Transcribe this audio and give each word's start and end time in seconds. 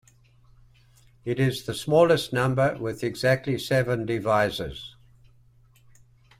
It 1.25 1.39
is 1.39 1.67
the 1.67 1.75
smallest 1.75 2.33
number 2.33 2.75
with 2.79 3.03
exactly 3.03 3.59
seven 3.59 4.03
divisors. 4.07 4.95